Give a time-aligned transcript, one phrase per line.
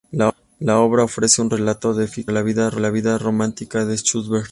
[0.61, 4.47] La obra ofrece un relato de ficción sobre la vida romántica de Schubert.